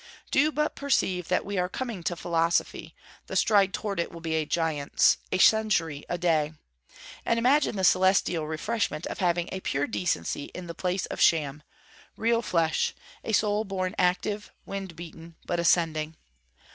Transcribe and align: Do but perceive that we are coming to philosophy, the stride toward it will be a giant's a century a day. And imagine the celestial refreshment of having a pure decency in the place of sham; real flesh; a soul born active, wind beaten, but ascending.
Do 0.31 0.51
but 0.51 0.73
perceive 0.73 1.27
that 1.27 1.45
we 1.45 1.59
are 1.59 1.69
coming 1.69 2.01
to 2.05 2.15
philosophy, 2.15 2.95
the 3.27 3.35
stride 3.35 3.71
toward 3.71 3.99
it 3.99 4.11
will 4.11 4.19
be 4.19 4.33
a 4.33 4.47
giant's 4.47 5.17
a 5.31 5.37
century 5.37 6.03
a 6.09 6.17
day. 6.17 6.55
And 7.23 7.37
imagine 7.37 7.75
the 7.75 7.83
celestial 7.83 8.47
refreshment 8.47 9.05
of 9.05 9.19
having 9.19 9.47
a 9.51 9.59
pure 9.59 9.85
decency 9.85 10.45
in 10.55 10.65
the 10.65 10.73
place 10.73 11.05
of 11.05 11.19
sham; 11.21 11.61
real 12.17 12.41
flesh; 12.41 12.95
a 13.23 13.31
soul 13.31 13.63
born 13.63 13.93
active, 13.99 14.49
wind 14.65 14.95
beaten, 14.95 15.35
but 15.45 15.59
ascending. 15.59 16.15